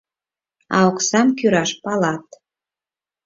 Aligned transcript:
А 0.75 0.77
оксам 0.89 1.27
кӱраш 1.37 1.71
палат. 1.83 2.25